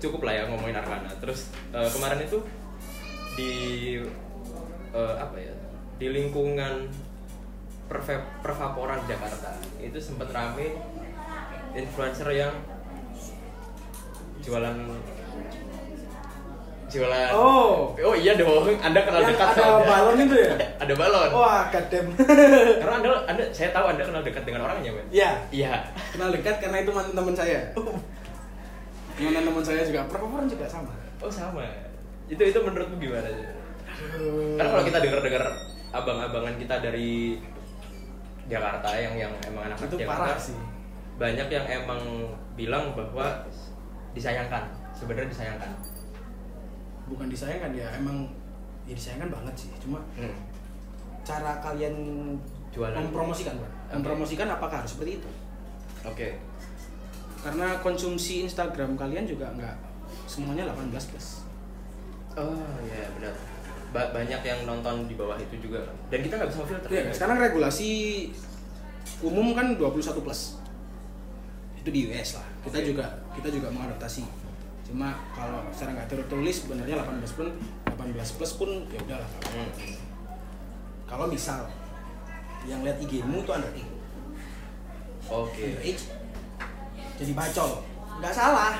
[0.00, 1.12] cukup lah ya ngomongin Arkana.
[1.20, 2.38] Terus eh, kemarin itu
[3.36, 3.52] di
[4.90, 5.54] eh, apa ya
[5.96, 6.88] di lingkungan
[7.86, 10.74] perve- pervaporan Jakarta itu sempat rame
[11.72, 12.50] influencer yang
[14.40, 14.74] jualan
[16.90, 17.94] jualan Oh.
[17.94, 19.86] oh iya dong anda kenal Yang dekat ada dia.
[19.86, 20.52] balon itu ya?
[20.82, 22.06] ada balon Wah, kadem.
[22.82, 26.58] karena anda anda saya tahu anda kenal dekat dengan orangnya men Iya, iya kenal dekat
[26.58, 27.60] karena itu mantan teman saya.
[29.20, 30.92] Mantan teman saya juga perempuan juga sama.
[31.20, 31.64] oh sama
[32.30, 33.46] itu itu menurutmu gimana sih
[34.56, 35.44] Karena kalau kita dengar-dengar
[35.92, 37.36] abang-abangan kita dari
[38.48, 40.56] Jakarta yang yang emang anak itu Jakarta parah sih.
[41.20, 42.00] banyak yang emang
[42.56, 43.44] bilang bahwa
[44.16, 45.70] disayangkan sebenarnya disayangkan
[47.10, 48.30] Bukan disayangkan ya, emang
[48.86, 49.70] ya disayangkan banget sih.
[49.82, 50.30] Cuma hmm.
[51.26, 51.98] cara kalian
[52.70, 52.94] Jualan.
[53.02, 53.58] mempromosikan.
[53.58, 53.98] Oke.
[53.98, 55.30] Mempromosikan apakah harus seperti itu?
[56.06, 56.28] oke
[57.40, 59.76] Karena konsumsi Instagram kalian juga nggak
[60.26, 61.28] semuanya 18 plus.
[62.30, 62.54] oh
[62.86, 63.34] iya benar
[63.90, 67.42] Ba- banyak yang nonton di bawah itu juga dan kita nggak bisa filter Iya, sekarang
[67.42, 67.90] regulasi
[69.18, 70.62] umum kan 21 plus.
[71.74, 72.46] Itu di US lah.
[72.62, 72.86] Kita Oke.
[72.86, 74.22] juga kita juga mengadaptasi.
[74.86, 77.46] Cuma kalau secara nggak tertulis sebenarnya 18 pun
[77.88, 79.30] 18 plus pun ya udahlah.
[79.50, 79.70] Hmm.
[81.04, 81.66] Kalau misal
[82.62, 83.82] yang lihat IG-mu tuh underage,
[85.26, 86.04] oke underage
[87.20, 87.70] jadi bacol,
[88.16, 88.72] nggak salah.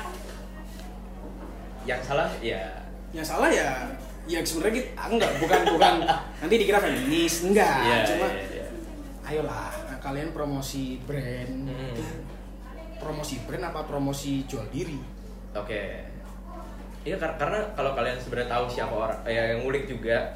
[1.82, 2.60] yang salah ya
[3.10, 3.68] Yang salah ya
[4.22, 5.94] ya sebenarnya ah, enggak bukan bukan
[6.40, 8.66] nanti dikira feminis enggak Iya, cuma iya, iya.
[9.24, 11.96] ayolah kalian promosi brand Hmm.
[12.96, 15.00] promosi brand apa promosi jual diri
[15.50, 16.04] Oke.
[17.00, 20.30] Iya kar- karena kalau kalian sebenarnya tahu siapa orang ya yang ngulik juga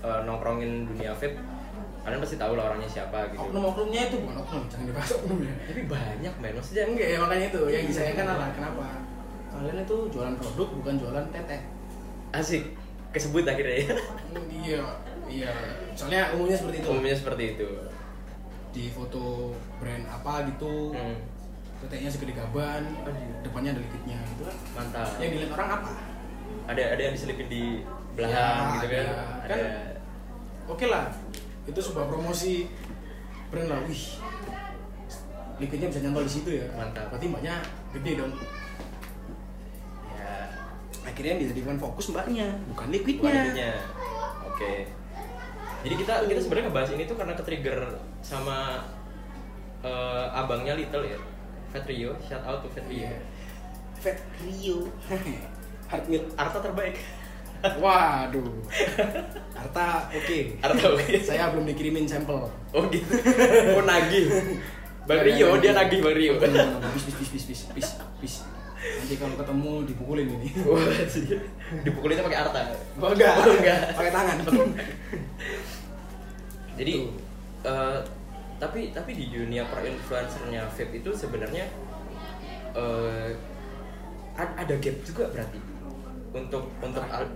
[0.00, 1.36] eh, nongkrongin dunia vape,
[2.04, 3.40] kalian pasti tahu lah orangnya siapa gitu.
[3.40, 7.60] oknum-oknumnya itu bukan oknum jangan dibahas oknumnya Tapi banyak men, maksudnya enggak ya makanya itu.
[7.66, 8.86] Yang disayangkan adalah kenapa?
[9.48, 11.58] Kalian itu jualan produk bukan jualan tete
[12.30, 12.64] asik.
[13.08, 13.86] Kesebut akhirnya ya.
[14.60, 14.82] iya
[15.24, 15.52] iya.
[15.94, 16.88] Soalnya umumnya seperti itu.
[16.88, 17.68] Umumnya seperti itu.
[18.70, 20.90] di foto brand apa gitu.
[20.90, 21.14] Hmm,
[21.78, 22.82] teteknya segede gaban
[23.40, 25.08] depannya ada liquidnya gitu kan mantap.
[25.16, 25.90] yang dilihat orang apa?
[26.66, 27.62] Ada ada yang diselipin di
[28.12, 29.06] belahan Ya, gitu kan.
[29.06, 29.14] ada.
[29.46, 29.54] Ada.
[29.54, 29.60] Kan
[30.66, 31.04] oke lah
[31.64, 32.68] itu sebuah promosi
[33.48, 34.04] brand lah wih
[35.62, 37.08] liquidnya bisa nyantol di situ ya Mantap.
[37.14, 37.54] berarti mbaknya
[37.94, 38.32] gede dong
[40.14, 40.48] Ya,
[41.04, 43.72] akhirnya yang dijadikan fokus mbaknya bukan bukan liquidnya itunya.
[44.48, 44.74] Oke.
[45.84, 47.78] Jadi kita kita sebenarnya ngebahas ini tuh karena ke-trigger
[48.24, 48.88] sama
[49.84, 51.18] eh, abangnya Little ya.
[51.74, 53.10] Fat Rio, shout out to Fat Rio.
[54.00, 54.88] Fat Rio
[55.90, 56.04] Hard
[56.38, 56.96] Arta terbaik.
[57.74, 58.52] Waduh
[59.54, 61.14] Arta oke Arta oke.
[61.18, 63.08] saya belum dikirimin sampel Oh gitu.
[63.74, 64.28] Oh nagih.
[65.04, 66.36] Bang Rio dia nagih Bang Rio.
[66.36, 68.34] bis bis bis bis bis bis bis
[68.84, 70.84] nanti kalau ketemu dipukulin ini Wah.
[71.80, 72.60] Dipukulinnya pakai Arta.
[72.94, 73.78] oh enggak Oh, enggak.
[73.92, 74.36] pakai tangan
[76.74, 76.94] Jadi
[77.62, 77.98] eh,
[78.54, 81.64] tapi tapi di dunia per influencernya vape itu sebenarnya
[84.34, 85.58] ad- ada gap juga berarti
[86.32, 87.30] untuk untuk al-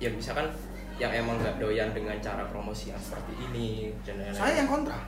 [0.00, 0.48] ya misalkan
[0.96, 4.34] yang emang nggak doyan dengan cara promosi yang seperti ini dan lain-lain.
[4.34, 4.98] saya yang kontra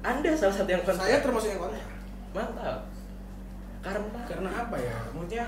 [0.00, 1.02] Anda salah satu yang kontra.
[1.02, 1.82] saya termasuk yang kontra
[2.30, 2.78] mantap.
[3.80, 5.44] Karena karena apa ya maksudnya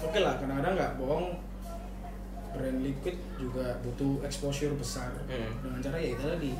[0.00, 1.26] oke lah kadang-kadang nggak bohong
[2.52, 5.50] brand liquid juga butuh exposure besar Hmm.
[5.62, 6.50] dengan cara ya itu tadi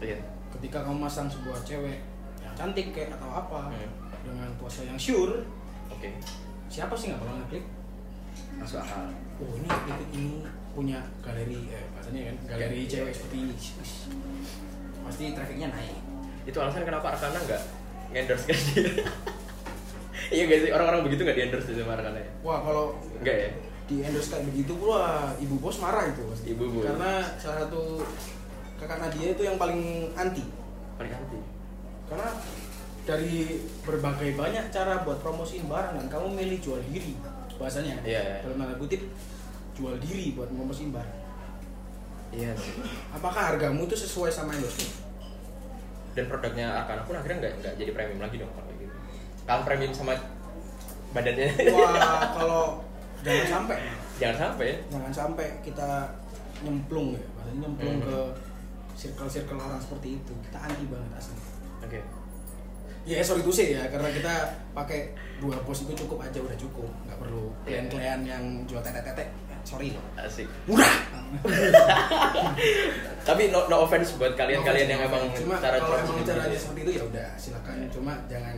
[0.00, 0.18] Iya.
[0.50, 1.98] ketika kamu masang sebuah cewek
[2.40, 3.90] yang cantik kayak atau apa Hmm.
[4.22, 5.42] dengan pose yang sure
[5.90, 6.10] Oke.
[6.66, 7.64] siapa sih nggak bakal ngeklik
[8.54, 9.06] Masuk akal.
[9.40, 10.34] Oh ini liquid ini
[10.74, 13.54] punya galeri eh bahasanya kan galeri cewek seperti ini
[15.04, 15.96] pasti trafficnya naik
[16.44, 17.62] Itu alasan kenapa Arkana nggak
[18.12, 18.84] endorse kan dia.
[20.32, 22.28] Iya sih orang-orang begitu nggak di endorse sama Arkana ya?
[22.40, 22.84] wah kalau
[23.20, 23.50] Enggak ya?
[23.84, 26.46] di endorse kayak begitu wah ibu bos marah itu pasti.
[26.52, 26.84] Ibu bos.
[26.84, 28.00] karena salah satu
[28.76, 29.80] kakak Nadia itu yang paling
[30.14, 30.44] anti
[30.96, 31.38] Paling anti.
[32.08, 32.28] karena
[33.04, 37.12] dari berbagai banyak cara buat promosiin barang dan kamu milih jual diri
[37.64, 38.36] bahasanya Iya, iya.
[38.40, 39.00] dalam tanda kutip
[39.72, 41.18] jual diri buat promosiin barang
[42.30, 42.76] Iya sih.
[43.10, 44.90] apakah hargamu itu sesuai sama endorse
[46.12, 48.94] Dan produknya Arkana pun akhirnya nggak nggak jadi premium lagi dong kalau gitu.
[49.42, 50.14] Kalau premium sama
[51.10, 51.48] badannya.
[51.70, 51.90] wah
[52.36, 52.62] kalau
[53.20, 53.76] jangan sampai
[54.14, 54.66] Jangan sampai.
[54.68, 54.76] ya.
[54.90, 55.88] jangan sampai kita
[56.60, 58.04] nyemplung ya bahasanya nyemplung Hmm.
[58.04, 58.18] ke
[58.94, 61.34] circle-circle orang seperti itu kita anti banget asli
[61.82, 61.98] Oke.
[63.04, 64.32] Ya sorry to say ya, karena kita
[64.72, 67.84] pakai dua pos itu cukup aja udah cukup, nggak perlu Iya.
[67.84, 69.28] klien-klien yang jual tete-tete.
[69.64, 70.04] Sorry loh.
[70.16, 70.48] Asik.
[70.64, 70.92] Murah.
[73.28, 76.32] Tapi no, no offense buat kalian-kalian yang emang cuma cara kalau emang gitu.
[76.56, 77.74] seperti itu ya udah silakan.
[77.80, 77.88] Iya.
[77.92, 78.56] Cuma jangan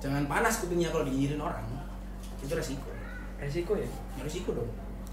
[0.00, 1.64] jangan panas kupingnya kalau dinyinyirin orang.
[2.40, 2.88] Itu resiko.
[3.40, 3.88] resiko ya.
[4.16, 4.70] Ya, resiko dong.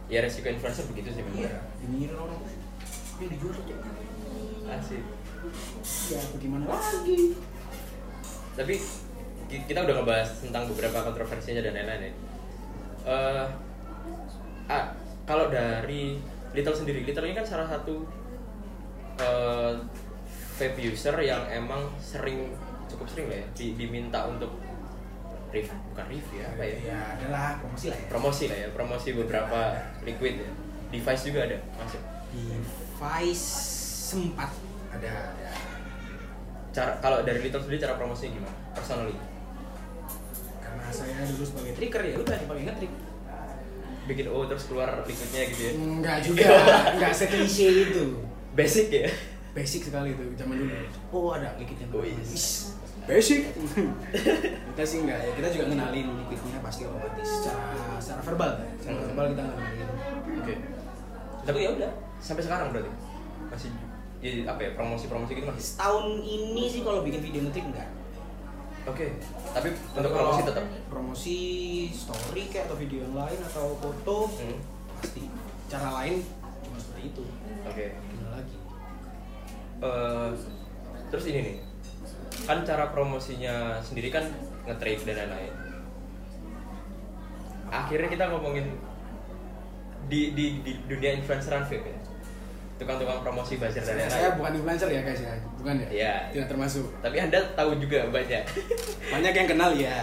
[0.08, 2.36] ya resiko influencer begitu sih memang iya dinyirin orang
[3.24, 3.80] yang dijual tuh kayak
[4.76, 5.04] asik
[6.12, 7.32] ya bagaimana lagi
[8.54, 8.76] tapi
[9.48, 12.14] ki- kita udah ngebahas tentang beberapa kontroversinya dan lain-lain ya.
[13.02, 13.46] Eh,
[14.68, 14.86] ah,
[15.24, 16.20] kalau dari
[16.52, 18.04] Little sendiri, Little ini kan salah satu
[19.18, 19.74] eh,
[20.58, 22.52] vape user yang emang sering
[22.86, 24.52] cukup sering lah ya di- diminta untuk
[25.52, 26.76] review bukan review ya apa ya?
[26.82, 28.08] Ya adalah promosi lah ya.
[28.08, 29.60] Promosi lah ya promosi beberapa
[30.04, 30.52] liquid ya.
[30.92, 32.02] Device juga ada masuk.
[32.32, 33.46] Device
[34.12, 34.52] sempat
[34.92, 35.51] ada ada
[36.72, 38.56] cara kalau dari Little sendiri cara promosinya gimana?
[38.72, 39.16] Personally.
[40.58, 42.92] Karena saya dulu sebagai tricker ya udah dipakai ngetrik
[44.02, 45.72] bikin oh terus keluar liquidnya gitu ya?
[45.76, 46.48] Enggak juga
[46.98, 48.06] enggak seklise itu.
[48.52, 49.08] Basic ya?
[49.52, 50.74] Basic sekali itu zaman dulu.
[51.12, 52.16] Oh ada liquidnya Oh, iya.
[52.18, 53.52] Is, basic.
[54.72, 57.28] Kita sih enggak ya kita juga ngenalin liquidnya pasti otomatis.
[57.30, 57.62] Secara
[58.00, 59.06] secara verbal kan secara Hmm.
[59.08, 59.88] verbal kita ngenalin
[60.40, 60.54] Oke.
[61.42, 62.92] Tapi ya udah sampai sekarang berarti?
[63.50, 63.70] Masih
[64.22, 65.66] ya, apa ya promosi-promosi gitu masih.
[65.68, 67.90] setahun ini sih kalau bikin video ngetrik enggak
[68.82, 69.14] Oke.
[69.54, 70.66] Tapi Tapi untuk kalau promosi tetap.
[70.88, 71.38] promosi
[71.92, 74.58] story kayak atau video yang lain atau foto Hmm.
[74.98, 75.30] pasti
[75.68, 76.26] cara lain
[76.60, 77.24] cuma seperti itu
[77.62, 77.86] Oke.
[77.94, 78.58] gimana lagi
[79.82, 80.30] Eh,
[81.10, 81.56] terus ini nih.
[82.44, 84.26] Kan cara promosinya sendiri kan
[84.64, 85.54] nge-trade dan lain-lain.
[87.68, 88.66] Akhirnya kita ngomongin
[90.06, 91.98] di di, di dunia influenceran vape ya.
[92.82, 94.10] Tukang-tukang promosi buzzer dan saya, lain-lain.
[94.12, 96.14] saya bukan influencer ya guys ya bukan ya Iya.
[96.34, 98.44] tidak termasuk Tapi Anda tahu juga banyak.
[99.14, 99.98] banyak yang kenal ya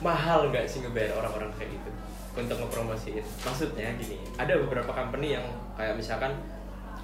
[0.00, 1.90] mahal nggak sih ngebayar orang-orang kayak gitu
[2.32, 6.32] untuk ngepromosiin maksudnya gini ada beberapa company yang kayak misalkan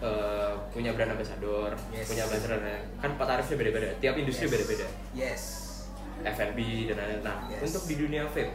[0.00, 2.08] eh, punya brand ambassador Yes.
[2.08, 2.88] punya ambassador dan lain-lain.
[2.98, 4.52] kan tarifnya beda-beda tiap industri Yes.
[4.56, 5.42] beda-beda yes
[6.24, 7.60] F&B dan lain-lain nah Yes.
[7.62, 8.50] untuk di dunia vape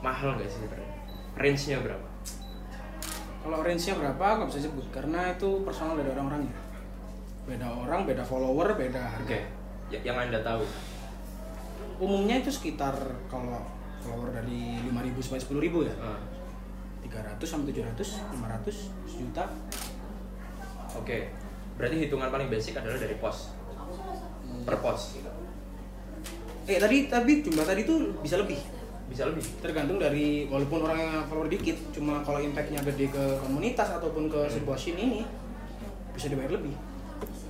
[0.00, 0.90] mahal nggak sih sebenarnya
[1.36, 2.06] range-nya berapa
[3.46, 6.50] kalau range-nya berapa nggak bisa sebut karena itu personal dari orang-orangnya
[7.46, 9.38] beda orang beda follower beda oke harga
[9.86, 10.66] Ya- yang anda tahu?
[12.02, 12.90] Umumnya itu sekitar
[13.30, 13.62] kalau
[14.02, 15.94] follower dari 5000 sampai 10000 ya.
[16.02, 16.18] Ah,
[17.06, 19.46] 300 sampai 700 500 sejuta.
[20.98, 21.30] Oke
[21.78, 23.54] berarti hitungan paling basic adalah dari pos.
[24.66, 25.22] Per pos.
[26.66, 28.58] Eh tadi tapi jumlah tadi tuh bisa lebih
[29.06, 29.44] bisa lebih.
[29.62, 34.76] Tergantung dari walaupun orangnya follower dikit cuma kalau impactnya gede ke komunitas ataupun ke sebuah
[34.78, 35.20] scene ini
[36.12, 36.74] bisa dibayar lebih.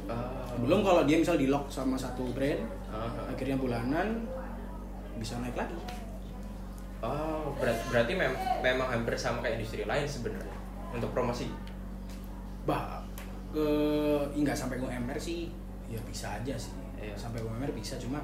[0.07, 3.27] Ah, belum kalau dia misal di lock sama satu brand ah, ah.
[3.35, 4.23] akhirnya bulanan
[5.17, 5.77] bisa naik lagi.
[7.05, 8.33] Oh, berat, berarti mem
[8.65, 10.57] memang hampir sama kayak industri lain sebenarnya
[10.93, 11.49] untuk promosi.
[12.67, 12.99] bah
[13.55, 13.69] ke
[14.35, 15.49] nggak sampai UMR sih.
[15.87, 16.75] Ya bisa aja sih.
[16.97, 17.15] Iya.
[17.15, 18.19] sampai UMR bisa cuma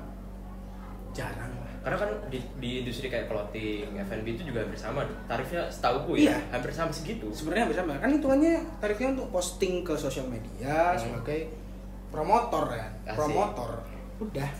[1.12, 5.02] jarang lah Karena kan di, di industri kayak clothing, F&B itu juga hampir sama.
[5.26, 6.36] Tarifnya setauku ya, Iya.
[6.52, 7.26] hampir sama segitu.
[7.28, 11.00] sebenarnya hampir sama kan hitungannya tarifnya untuk posting ke sosial media Hmm.
[11.00, 11.50] sebagai
[12.08, 13.16] promotor ya Asik.
[13.16, 13.70] promotor
[14.18, 14.50] udah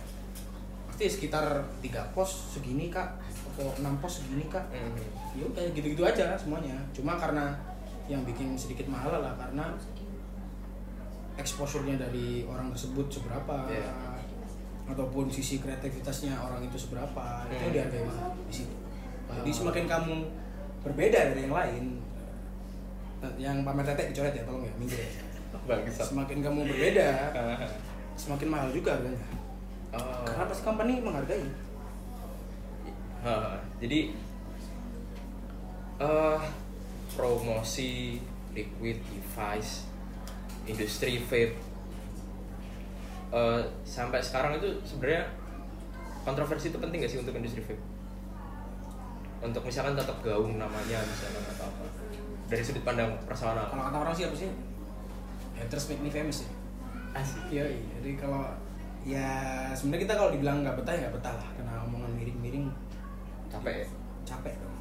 [0.84, 1.46] pasti sekitar
[1.78, 3.14] tiga post segini kak
[3.48, 4.98] atau enam post segini kak Hmm.
[5.32, 7.54] ya udah gitu-gitu aja semuanya cuma karena
[8.04, 9.78] yang bikin sedikit mahal lah karena
[11.34, 13.88] exposure-nya dari orang tersebut seberapa Iya.
[14.92, 17.72] Ataupun sisi kreativitasnya orang itu seberapa itu Hmm.
[17.72, 18.74] dihargai mahal di situ.
[19.32, 20.14] Jadi semakin kamu
[20.82, 21.84] berbeda dari yang lain
[23.22, 25.10] Nah, yang pamer tetek dicoret ya tolong ya minggir ya.
[25.94, 27.06] Semakin kamu berbeda
[28.18, 29.22] semakin mahal juga harganya.
[29.92, 30.24] Oh.
[30.26, 31.44] karena pasti company menghargai.
[33.22, 34.10] Ha, jadi
[36.00, 36.40] eh
[37.12, 38.18] promosi
[38.50, 39.86] liquid device
[40.64, 41.54] industri vape
[43.32, 45.24] eh, sampai sekarang itu sebenarnya
[46.22, 47.80] kontroversi itu penting gak sih untuk industri vape?
[49.42, 51.84] Untuk misalkan tetap gaung namanya misalnya atau apa.
[52.46, 53.66] Dari sudut pandang personal.
[53.66, 54.50] Kalau kata orang sih apa sih?
[55.58, 56.50] Haters make me famous ya.
[57.18, 57.42] Asik.
[57.50, 57.64] Iya,
[57.98, 58.46] jadi kalau
[59.02, 59.28] ya
[59.74, 61.48] sebenarnya kita kalau dibilang nggak betah ya nggak betah lah.
[61.58, 62.70] Kena omongan miring-miring.
[63.50, 63.88] Capek ya?
[64.22, 64.76] Capek dong.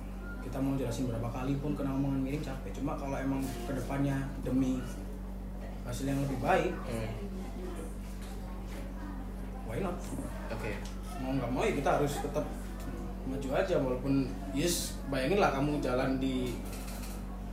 [0.46, 2.70] Kita mau jelasin berapa kali pun kena omongan miring capek.
[2.78, 4.78] Cuma kalau emang ke depannya demi
[5.82, 7.10] hasil yang lebih baik, Hmm,
[9.72, 9.96] why not?
[10.52, 10.72] oke.
[11.24, 12.44] Mau nggak mau ya kita harus tetap
[13.24, 16.52] maju aja walaupun yes bayangin lah kamu jalan di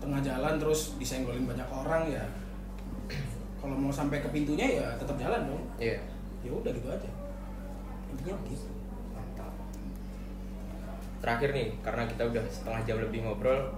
[0.02, 2.24] tengah jalan terus disenggolin banyak orang ya.
[3.62, 5.62] Kalau mau sampai ke pintunya ya tetap jalan dong.
[5.78, 6.02] Iya.
[6.42, 7.10] Ya udah gitu aja.
[8.10, 8.66] Intinya gitu
[9.14, 9.54] Mantap.
[11.22, 13.74] Terakhir nih, karena kita udah setengah jam lebih ngobrol,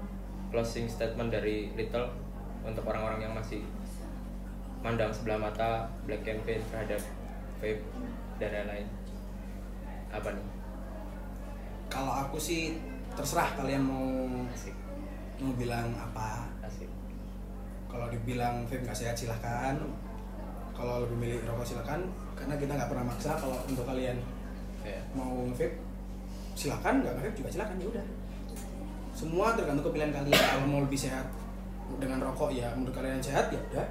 [0.53, 2.13] closing statement dari Little
[2.65, 3.65] untuk orang-orang yang masih
[4.81, 7.01] mandang sebelah mata black campaign terhadap
[7.61, 7.85] vape
[8.41, 8.89] dan lain-lain.
[10.11, 10.47] Apa nih?
[11.91, 12.79] kalau aku sih
[13.19, 14.07] terserah kalian mau
[14.55, 14.71] Asik.
[15.43, 16.47] mau bilang apa
[18.31, 19.75] bilang vape nggak sehat silahkan
[20.71, 22.01] kalau lebih milih rokok silahkan
[22.39, 24.17] karena kita nggak pernah maksa kalau untuk kalian
[24.81, 24.97] Ya.
[25.13, 25.77] mau vape
[26.57, 28.07] silahkan nggak vape juga silahkan ya udah
[29.13, 31.27] semua tergantung kepilihan kalian kalau mau lebih sehat
[32.01, 33.87] dengan rokok ya menurut kalian sehat ya udah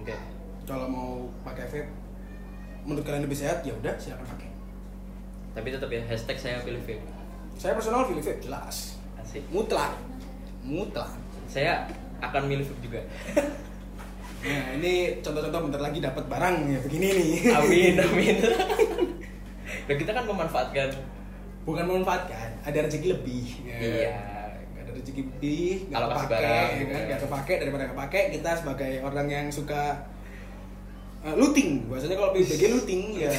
[0.00, 0.16] Oke.
[0.64, 1.10] kalau mau
[1.44, 1.90] pakai vape
[2.88, 4.48] menurut kalian lebih sehat ya udah silakan pakai
[5.52, 7.04] Tapi tetap ya hashtag saya pilih vape.
[7.54, 9.44] saya personal pilih vape jelas Asik.
[9.52, 9.92] mutlak
[10.64, 11.12] mutlak
[11.44, 11.84] Saya
[12.18, 13.00] akan milih vape juga.
[14.38, 18.36] nah ini contoh-contoh bentar lagi dapat barang ya begini nih amin, amin.
[19.84, 20.88] Nah, kita kan memanfaatkan
[21.64, 23.76] bukan memanfaatkan ada rezeki lebih ya.
[23.76, 24.16] Iya.
[24.78, 26.92] Ada rezeki lebih nggak kepake ya kan gitu.
[27.08, 29.96] nggak kepake daripada nggak pakai kita sebagai orang yang suka
[31.24, 31.86] uh, looting.
[31.88, 33.30] Bahasanya kalau PBG looting ya.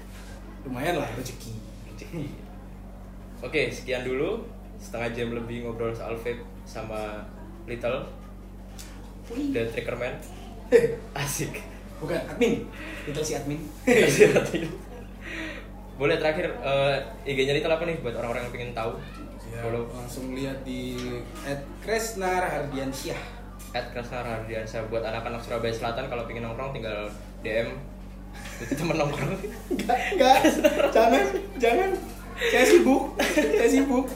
[0.66, 1.52] Lumayan lah rezeki.
[1.92, 2.24] Rezeki.
[3.42, 4.46] Oke, sekian dulu.
[4.78, 7.26] Setengah jam lebih ngobrol soal vape sama
[7.66, 8.06] Little.
[9.30, 10.18] The Trickerman.
[11.18, 11.62] Asik.
[12.02, 12.66] bukan admin.
[13.06, 13.62] Kita si admin.
[15.94, 16.96] Boleh terakhir eh,
[17.30, 18.98] IG-nya Little apa nih buat orang-orang yang pengen tahu?
[19.52, 19.84] ya, Follow.
[19.92, 20.96] langsung lihat di
[21.84, 23.41] Kresna Rahardiansyah
[23.72, 27.08] at Krasna Radiansa buat anak-anak Surabaya Selatan kalau pengen nongkrong tinggal
[27.40, 27.72] DM
[28.60, 29.36] itu temen nongkrong.
[29.72, 30.38] Enggak enggak
[30.92, 31.24] jangan
[31.60, 31.90] jangan.
[32.48, 33.02] Saya sibuk.
[33.36, 34.06] Saya sibuk.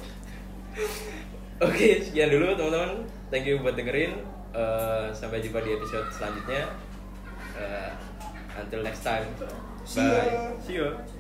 [1.61, 3.05] Oke sekian dulu teman-teman.
[3.33, 4.25] Thank you buat dengerin.
[4.57, 6.65] Eh, sampai jumpa di episode selanjutnya.
[7.57, 7.91] Eh,
[8.57, 9.29] until next time.
[9.85, 10.21] See ya.
[10.21, 10.57] bye.
[10.65, 11.16] See you